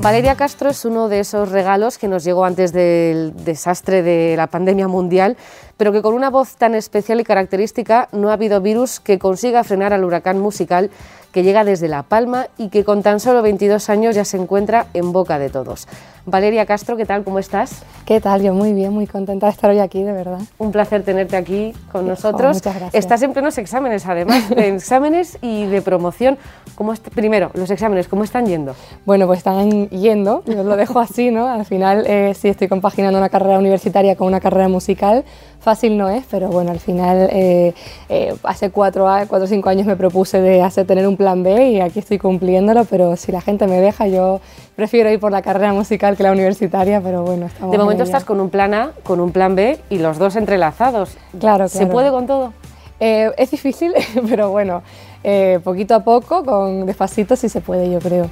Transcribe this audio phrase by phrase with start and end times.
[0.00, 4.46] Valeria Castro es uno de esos regalos que nos llegó antes del desastre de la
[4.46, 5.36] pandemia mundial,
[5.78, 9.64] pero que con una voz tan especial y característica no ha habido virus que consiga
[9.64, 10.90] frenar al huracán musical
[11.32, 14.86] que llega desde La Palma y que con tan solo 22 años ya se encuentra
[14.94, 15.86] en boca de todos.
[16.26, 17.24] Valeria Castro, ¿qué tal?
[17.24, 17.82] ¿Cómo estás?
[18.04, 18.42] ¿Qué tal?
[18.42, 20.40] Yo muy bien, muy contenta de estar hoy aquí, de verdad.
[20.58, 22.56] Un placer tenerte aquí con nosotros.
[22.56, 22.94] muchas gracias.
[22.94, 26.36] Estás en plenos exámenes, además, de exámenes y de promoción.
[26.74, 28.74] ¿Cómo Primero, los exámenes, ¿cómo están yendo?
[29.06, 31.46] Bueno, pues están yendo, yo lo dejo así, ¿no?
[31.46, 35.24] Al final eh, sí estoy compaginando una carrera universitaria con una carrera musical.
[35.68, 37.74] Fácil no es, pero bueno, al final eh,
[38.08, 41.80] eh, hace cuatro, o cinco años me propuse de hacer, tener un plan B y
[41.82, 44.40] aquí estoy cumpliéndolo, pero si la gente me deja, yo
[44.76, 48.24] prefiero ir por la carrera musical que la universitaria, pero bueno, estamos De momento estás
[48.24, 51.18] con un plan A, con un plan B y los dos entrelazados.
[51.38, 51.92] Claro, ¿Se claro.
[51.92, 52.54] puede con todo?
[52.98, 53.92] Eh, es difícil,
[54.30, 54.80] pero bueno,
[55.22, 58.30] eh, poquito a poco, con despacito, sí se puede, yo creo.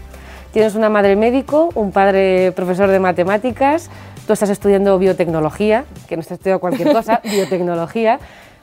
[0.52, 3.90] Tienes una madre médico, un padre profesor de matemáticas,
[4.26, 8.18] tú estás estudiando biotecnología, que no estás estudiando cualquier cosa, biotecnología,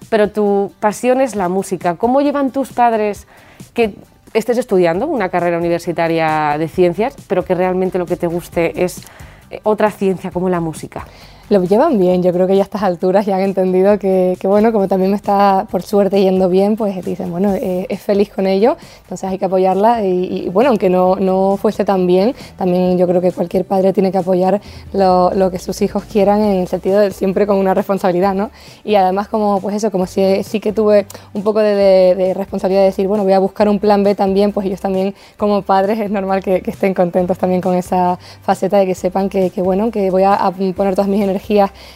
[0.09, 1.95] pero tu pasión es la música.
[1.95, 3.27] ¿Cómo llevan tus padres
[3.73, 3.95] que
[4.33, 9.01] estés estudiando una carrera universitaria de ciencias, pero que realmente lo que te guste es
[9.49, 11.05] eh, otra ciencia como la música?
[11.49, 14.71] Lo llevan bien, yo creo que ya a estas alturas ya han entendido que, bueno,
[14.71, 18.47] como también me está por suerte yendo bien, pues dicen, bueno, eh, es feliz con
[18.47, 23.05] ello, entonces hay que apoyarla y, bueno, aunque no, no fuese tan bien, también yo
[23.07, 24.61] creo que cualquier padre tiene que apoyar
[24.93, 28.49] lo, lo que sus hijos quieran en el sentido de siempre con una responsabilidad, ¿no?
[28.85, 32.33] Y además como, pues eso, como si sí que tuve un poco de, de, de,
[32.33, 35.61] responsabilidad de decir, bueno, voy a buscar un plan B también, pues ellos también como
[35.61, 39.61] padres es normal que, estén contentos también con esa faceta de que sepan que, que
[39.61, 41.32] bueno, que voy a, a poner todas mis energías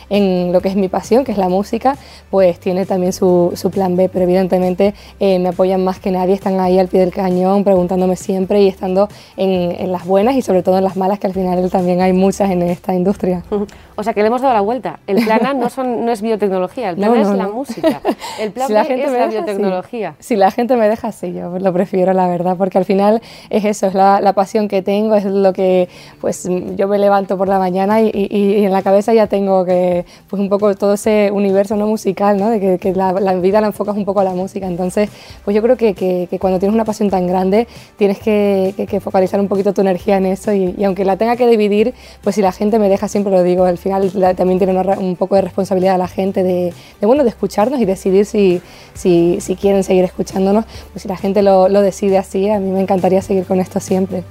[0.09, 1.97] en lo que es mi pasión, que es la música,
[2.29, 6.33] pues tiene también su, su plan B, pero evidentemente eh, me apoyan más que nadie,
[6.33, 10.41] están ahí al pie del cañón preguntándome siempre y estando en, en, las buenas y
[10.41, 13.43] sobre todo en las malas, que al final también hay muchas en esta industria.
[13.99, 14.99] O sea que le hemos dado la vuelta.
[15.07, 17.35] El plan A no, son, no es biotecnología, el plan no, A no, es no.
[17.35, 18.01] la música.
[18.39, 20.15] El plan si B la gente es me la deja, biotecnología.
[20.19, 20.27] Sí.
[20.27, 23.65] Si la gente me deja, sí, yo lo prefiero, la verdad, porque al final es
[23.65, 25.89] eso, es la, la pasión que tengo, es lo que
[26.21, 29.65] pues yo me levanto por la mañana y, y, y en la cabeza ya tengo
[29.65, 32.49] que pues un poco todo ese universo no musical, ¿no?
[32.49, 34.67] de que, la, vida la enfocas un poco a la música.
[34.67, 35.09] Entonces,
[35.43, 37.67] pues yo creo que, que, cuando tienes una pasión tan grande,
[37.97, 41.93] tienes que, focalizar un poquito tu energía en eso y, aunque la tenga que dividir,
[42.23, 45.35] pues si la gente me deja, siempre lo digo, al final también tiene un poco
[45.35, 48.61] de responsabilidad a la gente de, de, bueno, de escucharnos y decidir si,
[48.93, 50.65] si, si, quieren seguir escuchándonos.
[50.93, 53.79] Pues si la gente lo, lo decide así, a mí me encantaría seguir con esto
[53.79, 54.23] siempre.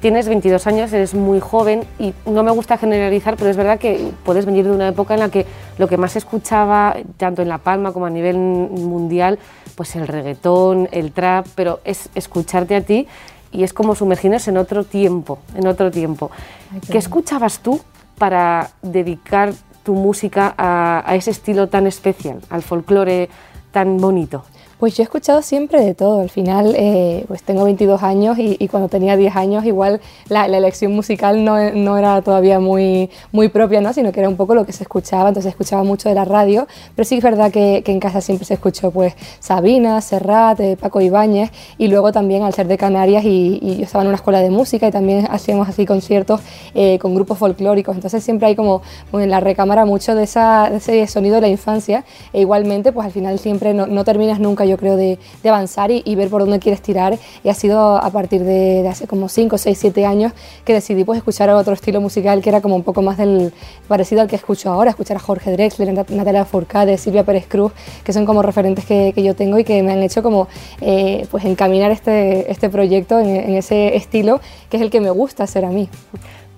[0.00, 4.12] Tienes 22 años, eres muy joven y no me gusta generalizar, pero es verdad que
[4.24, 5.44] puedes venir de una época en la que
[5.76, 9.38] lo que más se escuchaba, tanto en La Palma como a nivel mundial,
[9.74, 13.08] pues el reggaetón, el trap, pero es escucharte a ti
[13.52, 16.30] y es como sumergirnos en otro tiempo, en otro tiempo.
[16.72, 17.78] Ay, ¿Qué escuchabas tú
[18.16, 19.52] para dedicar
[19.82, 23.28] tu música a, a ese estilo tan especial, al folclore
[23.70, 24.44] tan bonito?
[24.80, 26.22] Pues yo he escuchado siempre de todo.
[26.22, 30.46] Al final, eh, pues tengo 22 años y, y, cuando tenía 10 años igual la,
[30.46, 33.92] elección musical no, no, era todavía muy, muy propia, ¿no?
[33.92, 35.28] sino que era un poco lo que se escuchaba.
[35.28, 38.46] Entonces escuchaba mucho de la radio, pero sí es verdad que, que en casa siempre
[38.46, 43.22] se escuchó pues Sabina, Serrat, eh, Paco Ibáñez y luego también al ser de Canarias
[43.24, 46.40] y, y, yo estaba en una escuela de música y también hacíamos así conciertos
[46.72, 47.94] eh, con grupos folclóricos.
[47.94, 48.80] Entonces siempre hay como
[49.12, 52.02] en la recámara mucho de, esa, de ese sonido de la infancia
[52.32, 55.90] e igualmente pues al final siempre no, no terminas nunca yo creo, de, de avanzar
[55.90, 57.18] y, ver por dónde quieres tirar.
[57.44, 60.32] Y ha sido a partir de, hace como 5, 6, 7 años
[60.64, 63.52] que decidí pues, escuchar otro estilo musical que era como un poco más del
[63.88, 67.72] parecido al que escucho ahora, escuchar a Jorge Drexler, Natalia Fourcade, Silvia Pérez Cruz,
[68.04, 70.48] que son como referentes que, yo tengo y que me han hecho como
[70.80, 75.10] eh, pues encaminar este, este proyecto en, en ese estilo que es el que me
[75.10, 75.90] gusta hacer a mí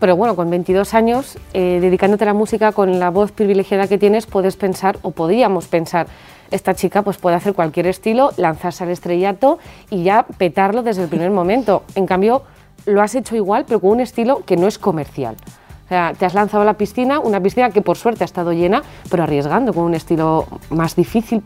[0.03, 3.99] pero bueno, con 22 años, eh, dedicándote a la música, con la voz privilegiada que
[3.99, 6.09] tienes, puedes pensar, o podríamos pensar,
[6.53, 9.59] esta chica pues puede hacer cualquier estilo, lanzarse al estrellato
[9.91, 11.83] y ya petarlo desde el primer momento.
[11.95, 12.43] En cambio,
[12.87, 15.37] lo has hecho igual, pero con un estilo que no es comercial.
[15.87, 18.53] O sea, te has lanzado a la piscina, una piscina que por suerte ha estado
[18.53, 21.43] llena, pero arriesgando, con un estilo más difícil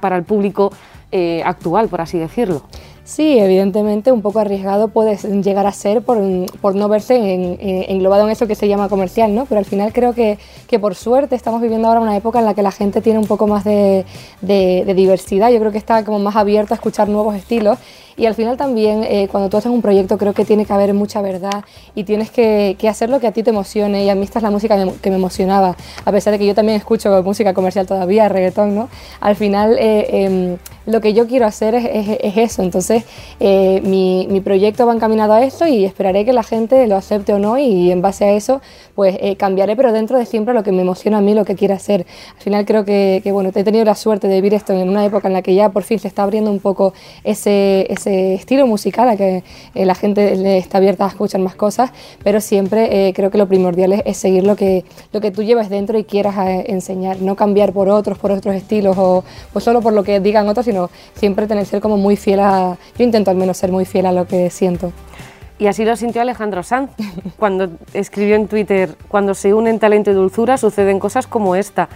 [0.00, 0.72] para el público
[1.12, 2.62] eh, actual, por así decirlo.
[3.04, 6.18] Sí, evidentemente un poco arriesgado puede llegar a ser por,
[6.60, 9.46] por no verse en, englobado en eso que se llama comercial, ¿no?
[9.46, 10.38] Pero al final creo que,
[10.68, 13.26] que, por suerte estamos viviendo ahora una época en la que la gente tiene un
[13.26, 14.04] poco más de,
[14.42, 17.78] de, diversidad, yo creo que está como más abierto a escuchar nuevos estilos
[18.16, 20.92] y al final también eh, cuando tú haces un proyecto creo que tiene que haber
[20.94, 21.64] mucha verdad
[21.94, 24.42] y tienes que, hacer lo que a ti te emocione y a mí esta es
[24.42, 25.74] la música que me emocionaba,
[26.04, 28.88] a pesar de que yo también escucho música comercial todavía, reggaetón, ¿no?
[29.20, 30.56] Al final eh, eh,
[30.90, 32.62] lo que yo quiero hacer es, eso.
[32.62, 33.04] Entonces,
[33.38, 37.32] eh, mi, mi, proyecto va encaminado a eso y esperaré que la gente lo acepte
[37.32, 38.60] o no y en base a eso,
[38.94, 41.54] pues eh, cambiaré, pero dentro de siempre lo que me emociona a mí, lo que
[41.54, 42.06] quiero hacer.
[42.36, 45.04] Al final creo que, que, bueno, he tenido la suerte de vivir esto en una
[45.04, 46.94] época en la que ya por fin se está abriendo un poco
[47.24, 49.44] ese, ese estilo musical, a que
[49.74, 51.90] eh, la gente le está abierta a escuchar más cosas,
[52.22, 55.68] pero siempre creo que lo primordial es, es, seguir lo que, lo que tú llevas
[55.68, 56.34] dentro y quieras
[56.66, 60.48] enseñar, no cambiar por otros, por otros estilos o pues solo por lo que digan
[60.48, 60.79] otros, sino
[61.14, 64.12] siempre tener ser como muy fiel a, yo intento al menos ser muy fiel a
[64.12, 64.92] lo que siento.
[65.58, 66.90] Y así lo sintió Alejandro Sanz
[67.38, 71.90] cuando escribió en Twitter, cuando se unen talento y dulzura suceden cosas como esta,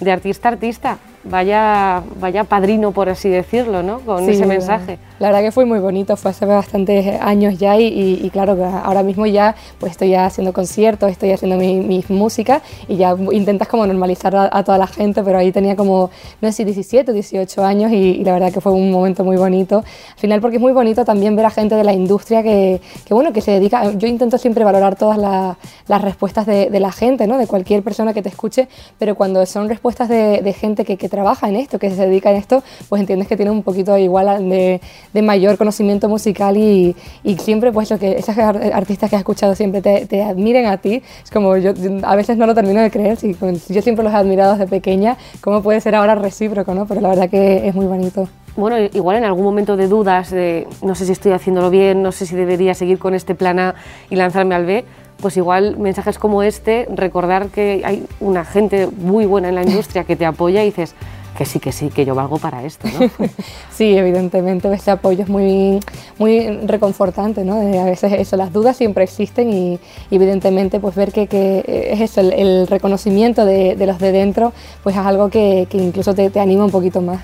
[0.00, 4.00] de artista a artista, vaya, vaya padrino por así decirlo, ¿no?
[4.00, 4.98] Con ese mensaje.
[5.18, 9.26] La verdad que fue muy bonito, fue hace bastantes años ya y, claro, ahora mismo
[9.26, 14.64] ya pues estoy haciendo conciertos, estoy haciendo mi, música y ya intentas como normalizar a,
[14.64, 18.24] toda la gente, pero ahí tenía como, no sé si 17 o 18 años y,
[18.24, 19.78] la verdad que fue un momento muy bonito.
[19.78, 23.12] Al final porque es muy bonito también ver a gente de la industria que, que
[23.12, 27.36] bueno, que se dedica, yo intento siempre valorar todas las respuestas de, la gente, ¿no?
[27.36, 28.66] De cualquier persona que te escuche,
[28.98, 32.36] pero cuando son respuestas de, gente que, que trabaja en esto, que se dedica en
[32.36, 34.80] esto, pues entiendes que tiene un poquito igual de
[35.12, 39.54] de mayor conocimiento musical y, y siempre pues lo que esos artistas que has escuchado
[39.54, 41.72] siempre te, te, admiren a ti, es como yo
[42.02, 43.36] a veces no lo termino de creer, si,
[43.68, 46.74] yo siempre los he admirado desde pequeña, ¿cómo puede ser ahora recíproco?
[46.74, 46.86] ¿no?
[46.86, 48.28] Pero la verdad que es muy bonito.
[48.56, 52.12] Bueno, igual en algún momento de dudas, de no sé si estoy haciéndolo bien, no
[52.12, 53.74] sé si debería seguir con este plan A
[54.10, 54.84] y lanzarme al B,
[55.20, 60.04] pues igual mensajes como este, recordar que hay una gente muy buena en la industria
[60.04, 60.94] que te apoya y dices,
[61.36, 62.88] que sí, que sí, que yo valgo para esto.
[62.88, 63.08] ¿no?
[63.72, 65.80] sí, evidentemente ese apoyo es muy,
[66.18, 67.54] muy reconfortante, ¿no?
[67.80, 69.78] a veces eso, las dudas siempre existen y,
[70.10, 74.52] evidentemente pues ver que, que es eso, el, reconocimiento de, de, los de dentro,
[74.82, 77.20] pues es algo que, que incluso te, te anima un poquito más.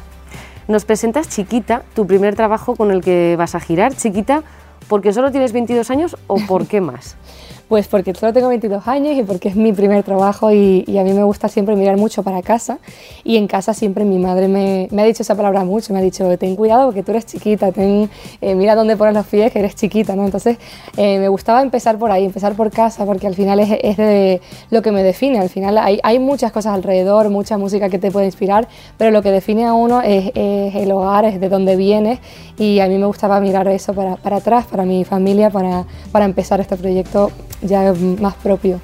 [0.69, 3.95] Nos presentas Chiquita, tu primer trabajo con el que vas a girar.
[3.95, 4.43] Chiquita,
[4.89, 7.17] ¿porque solo tienes 22 años o por qué más?
[7.69, 11.13] Pues porque solo tengo 22 años y porque es mi primer trabajo y, a mí
[11.13, 12.79] me gusta siempre mirar mucho para casa.
[13.25, 16.39] Y en casa siempre mi madre me, ha dicho esa palabra mucho, me ha dicho
[16.39, 18.09] ten cuidado porque tú eres chiquita, ten,
[18.41, 20.25] eh, mira dónde pones los pies que eres chiquita, ¿no?
[20.25, 20.59] Entonces
[20.97, 24.39] eh, me gustaba empezar por ahí, empezar por casa porque al final es,
[24.71, 28.13] lo que me define, al final hay, hay, muchas cosas alrededor, mucha música que te
[28.13, 31.75] puede inspirar, pero lo que define a uno es, es el hogar, es de dónde
[31.75, 32.21] vienes.
[32.59, 36.25] Y a mí me gustaba mirar eso para, para atrás, para mi familia, para, para
[36.25, 37.31] empezar este proyecto
[37.63, 38.81] ya más propio.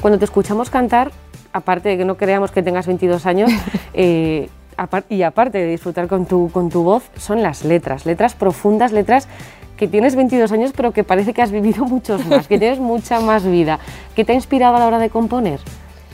[0.00, 1.10] Cuando te escuchamos cantar,
[1.52, 3.50] aparte de que no creamos que tengas 22 años,
[3.94, 4.48] eh,
[5.08, 9.26] y aparte de disfrutar con tu, con tu voz, son las letras, letras profundas, letras
[9.76, 13.20] que tienes 22 años pero que parece que has vivido muchos más, que tienes mucha
[13.20, 13.78] más vida,
[14.14, 15.60] que te ha inspirado a la hora de componer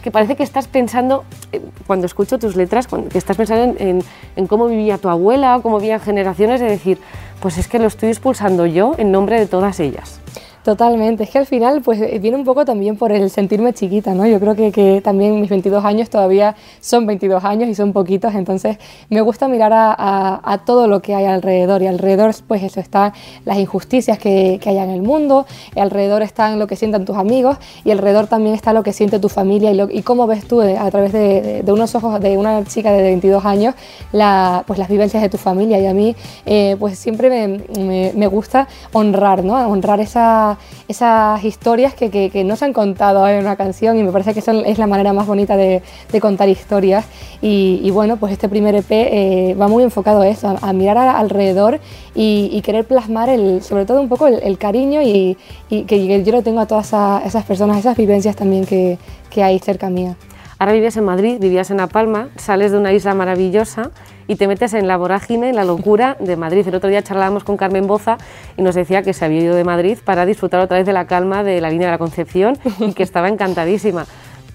[0.03, 4.03] que parece que estás pensando, eh, cuando escucho tus letras, que estás pensando en,
[4.35, 6.99] en, cómo vivía tu abuela, cómo vivían generaciones, de decir,
[7.41, 10.21] pues es que lo estoy expulsando yo en nombre de todas ellas.
[10.65, 14.15] Totalmente, es que al final pues eh, viene un poco también por el sentirme chiquita,
[14.15, 14.27] ¿no?
[14.29, 18.33] Yo creo que, que, también mis 22 años todavía son 22 años y son poquitos,
[18.37, 18.79] entonces
[19.11, 23.13] me gusta mirar a, a, todo lo que hay alrededor y alrededor pues eso están
[23.45, 27.17] las injusticias que, que, hay en el mundo, y alrededor están lo que sienten tus
[27.17, 30.47] amigos y alrededor también está lo que siente tu familia y, lo, y cómo ves
[30.47, 33.75] tú a través de, de, unos ojos de una chica de 22 años
[34.13, 36.15] la, pues las vivencias de tu familia y a mí
[36.47, 39.57] eh, pues siempre me, me, me gusta honrar, ¿no?
[39.69, 40.52] Honrar esa
[40.89, 44.41] esas historias que, que, no se han contado en una canción y me parece que
[44.41, 47.05] es la manera más bonita de, de contar historias.
[47.41, 51.81] Y, bueno, pues este primer EP eh, va muy enfocado a eso, a, mirar alrededor
[52.15, 55.37] y, querer plasmar el, sobre todo un poco el, cariño y,
[55.69, 56.93] que yo lo tengo a todas
[57.27, 58.99] esas personas, esas vivencias también que,
[59.31, 60.17] que hay cerca mía.
[60.63, 63.91] Ahora vives en Madrid, vivías en La Palma, sales de una isla maravillosa
[64.29, 66.69] y te metes en la vorágine, en la locura de Madrid.
[66.69, 68.17] El otro día charlábamos con Carmen Boza
[68.57, 71.09] y nos decía que se había ido de Madrid para disfrutar otra vez de la
[71.09, 74.07] calma de la línea de la Concepción y que estaba encantadísima.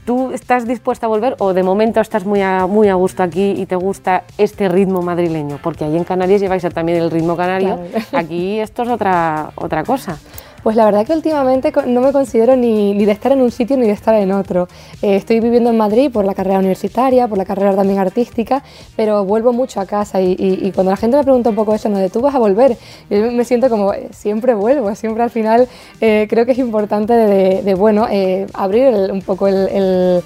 [0.05, 3.55] ¿Tú estás dispuesta a volver o de momento estás muy a, muy a gusto aquí
[3.57, 5.59] y te gusta este ritmo madrileño?
[5.61, 7.81] Porque ahí en Canarias lleváis también el ritmo canario,
[8.13, 10.17] aquí esto es otra, otra cosa.
[10.63, 13.87] Pues la verdad que últimamente no me considero ni, de estar en un sitio ni
[13.87, 14.67] de estar en otro.
[15.01, 18.63] Eh, estoy viviendo en Madrid por la carrera universitaria, por la carrera también artística,
[18.95, 21.97] pero vuelvo mucho a casa y, cuando la gente me pregunta un poco eso, ¿no?
[21.97, 22.77] De tú vas a volver,
[23.09, 25.67] yo me siento como, eh, siempre vuelvo, siempre al final
[26.01, 28.07] eh, creo que es importante de, bueno,
[28.53, 30.21] abrir un poco el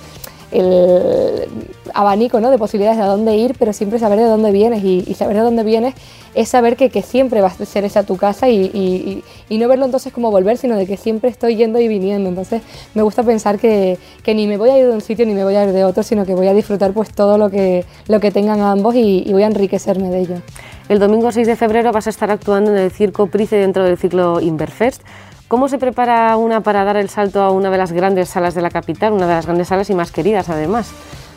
[0.52, 1.48] el
[1.94, 2.50] abanico ¿no?
[2.50, 5.42] de posibilidades de a dónde ir, pero siempre saber de dónde vienes y, saber de
[5.42, 5.94] dónde vienes
[6.34, 9.68] es saber que, que, siempre va a ser esa tu casa y, y, y, no
[9.68, 12.30] verlo entonces como volver, sino de que siempre estoy yendo y viniendo.
[12.30, 12.62] Entonces
[12.94, 15.44] me gusta pensar que, que, ni me voy a ir de un sitio ni me
[15.44, 18.20] voy a ir de otro, sino que voy a disfrutar pues todo lo que, lo
[18.20, 20.36] que tengan ambos y, voy a enriquecerme de ello.
[20.88, 23.98] El domingo 6 de febrero vas a estar actuando en el Circo Price dentro del
[23.98, 25.02] ciclo Inverfest.
[25.52, 28.62] ¿Cómo se prepara una para dar el salto a una de las grandes salas de
[28.62, 30.94] la capital, una de las grandes salas y más queridas además?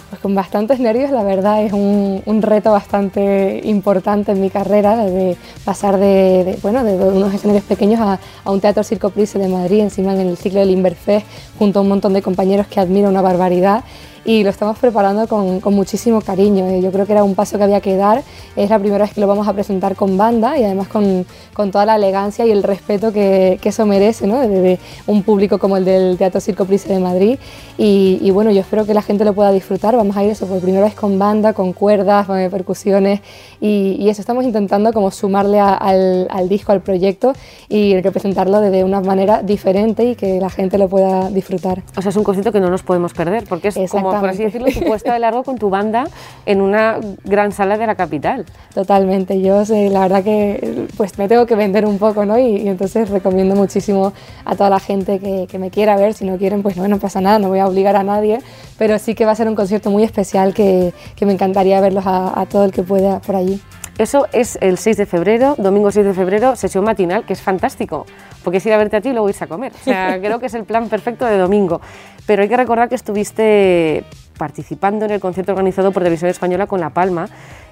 [0.08, 5.36] Pues con bastantes nervios, la verdad es un, reto bastante importante en mi carrera, de
[5.64, 10.12] pasar de, bueno, de unos escenarios pequeños a, un teatro Circo Price de Madrid, encima
[10.14, 11.26] en el ciclo del Inverfest,
[11.58, 13.82] junto a un montón de compañeros que admiro una barbaridad
[14.24, 16.66] y lo estamos preparando con, con, muchísimo cariño.
[16.66, 18.22] Eh, yo creo que era un paso que había que dar.
[18.56, 21.70] Es la primera vez que lo vamos a presentar con banda y además con, con
[21.70, 24.40] toda la elegancia y el respeto que, eso merece, ¿no?
[24.40, 27.38] de, un público como el del Teatro Circo Price de Madrid.
[27.76, 29.96] Y, bueno, yo espero que la gente lo pueda disfrutar.
[29.96, 33.20] Vamos a ir eso por primera vez con banda, con cuerdas, con percusiones
[33.60, 37.32] y, y eso estamos intentando como sumarle al, al, disco, al proyecto
[37.68, 41.82] y representarlo de, una manera diferente y que la gente lo pueda disfrutar.
[41.96, 44.42] O sea, es un concierto que no nos podemos perder porque es como por así
[44.42, 46.06] decirlo, tu puesta de largo con tu banda
[46.46, 48.44] en una gran sala de la capital.
[48.74, 52.38] Totalmente, yo sé, la verdad que pues me tengo que vender un poco, ¿no?
[52.38, 54.12] Y, entonces recomiendo muchísimo
[54.44, 56.98] a toda la gente que, que, me quiera ver, si no quieren, pues no, no
[56.98, 58.40] pasa nada, no voy a obligar a nadie,
[58.78, 62.06] pero sí que va a ser un concierto muy especial que, que me encantaría verlos
[62.06, 63.60] a, a todo el que pueda por allí.
[63.96, 68.06] Eso es el 6 de febrero, domingo 6 de febrero, sesión matinal, que es fantástico,
[68.42, 69.72] porque es ir a verte a ti y luego irse a comer.
[69.72, 71.80] O sea, creo que es el plan perfecto de domingo.
[72.26, 74.04] Pero hay que recordar que estuviste
[74.36, 77.28] participando en el concierto organizado por Televisión Española con La Palma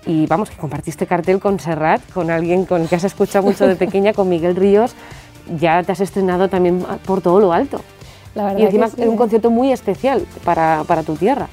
[0.06, 3.66] y vamos, que compartiste cartel con Serrat, con alguien con el que has escuchado mucho
[3.66, 4.94] de pequeña, con Miguel Ríos,
[5.58, 7.80] ya te has estrenado también por todo lo alto.
[8.36, 11.48] La verdad y encima es un concierto muy especial para, para tu tierra.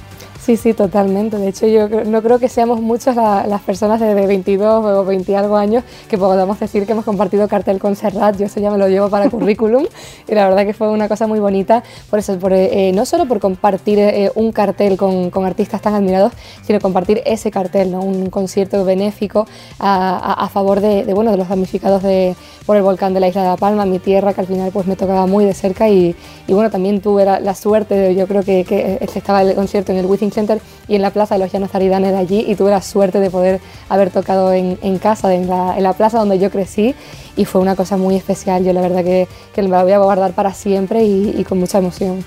[0.50, 1.38] Sí, sí, totalmente.
[1.38, 5.58] De hecho, yo no creo que seamos muchas las personas de 22 o 20 algo
[5.58, 8.36] años que podamos decir que hemos compartido cartel con Serrat.
[8.36, 9.86] Yo eso ya me lo llevo para currículum
[10.28, 11.84] y la verdad que fue una cosa muy bonita.
[12.10, 15.94] Por eso, por, eh, no solo por compartir eh, un cartel con, con, artistas tan
[15.94, 18.02] admirados, sino compartir ese cartel, ¿no?
[18.02, 19.46] un concierto benéfico
[19.78, 23.28] a, a, favor de, de, bueno, de los damnificados de, por el volcán de la
[23.28, 25.90] isla de La Palma, mi tierra, que al final pues me tocaba muy de cerca
[25.90, 26.16] y,
[26.48, 29.92] y bueno, también tuve la, la suerte, de, yo creo que, que estaba el concierto
[29.92, 30.39] en el Withing
[30.88, 33.30] y en la Plaza de los Llanos Aridanes de allí y tuve la suerte de
[33.30, 36.96] poder haber tocado en, casa, en la, plaza donde yo crecí
[37.36, 38.64] y fue una cosa muy especial.
[38.64, 41.80] Yo la verdad que, que me la voy a guardar para siempre y, con mucha
[41.80, 42.24] emoción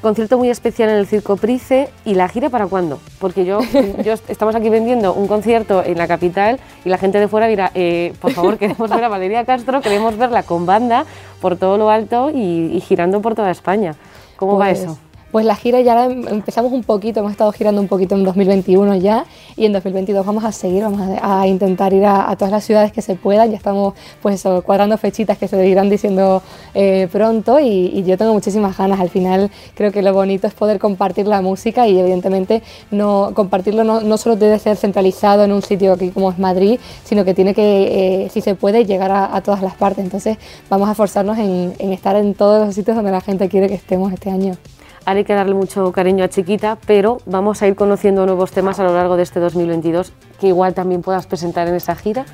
[0.00, 2.98] concierto muy especial en el Circo Price y la gira para cuándo?
[3.20, 3.60] Porque yo,
[4.04, 7.70] yo estamos aquí vendiendo un concierto en la capital y la gente de fuera dirá,
[7.76, 11.06] eh, por favor, queremos ver a Valeria Castro, queremos verla con banda
[11.40, 13.94] por todo lo alto y, girando por toda España.
[14.36, 14.98] ¿Cómo va pues eso?
[15.32, 18.96] Pues la gira ya em, empezamos un poquito, hemos estado girando un poquito en 2021
[18.96, 19.24] ya
[19.56, 23.00] y en 2022 vamos a seguir, vamos a, intentar ir a, todas las ciudades que
[23.00, 26.42] se puedan, ya estamos pues cuadrando fechitas que se irán diciendo
[26.74, 30.78] eh, pronto y, yo tengo muchísimas ganas, al final creo que lo bonito es poder
[30.78, 35.94] compartir la música y evidentemente no compartirlo no, solo debe ser centralizado en un sitio
[35.94, 39.62] aquí como es Madrid, sino que tiene que, eh, si se puede, llegar a, todas
[39.62, 40.36] las partes, entonces
[40.68, 43.74] vamos a esforzarnos en, en estar en todos los sitios donde la gente quiere que
[43.74, 44.56] estemos este año
[45.04, 48.84] hay que darle mucho cariño a Chiquita, pero vamos a ir conociendo nuevos temas a
[48.84, 52.24] lo largo de este 2022 que igual también puedas presentar en esa gira.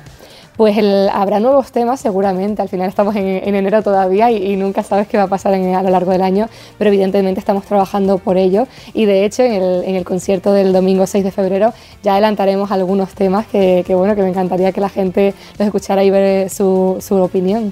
[0.57, 0.77] Pues
[1.13, 5.23] habrá nuevos temas seguramente, al final estamos en, enero todavía y, nunca sabes qué va
[5.23, 9.23] a pasar a lo largo del año, pero evidentemente estamos trabajando por ello y de
[9.23, 11.73] hecho en el, concierto del domingo 6 de febrero
[12.03, 16.09] ya adelantaremos algunos temas que, bueno, que me encantaría que la gente los escuchara y
[16.09, 17.71] ver su, su opinión.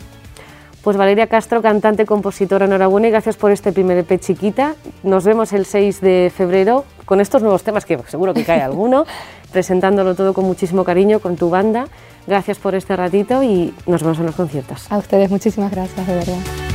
[0.88, 4.76] Pues Valeria Castro, cantante, compositora, enhorabuena y gracias por este primer EP chiquita.
[5.04, 9.06] Nos vemos el 6 de febrero con estos nuevos temas, que seguro que cae alguno,
[9.52, 11.90] presentándolo todo con muchísimo cariño con tu banda.
[12.26, 14.90] Gracias por este ratito y nos vemos en los conciertos.
[14.90, 16.67] A ustedes muchísimas gracias, de verdad.